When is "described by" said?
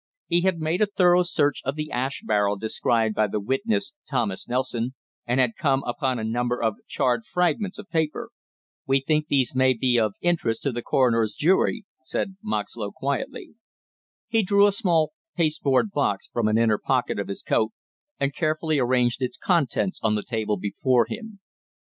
2.55-3.27